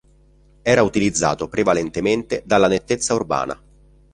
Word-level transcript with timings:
Era 0.63 0.81
utilizzato 0.81 1.47
prevalentemente 1.47 2.41
dalla 2.43 2.67
Nettezza 2.67 3.13
Urbana. 3.13 3.61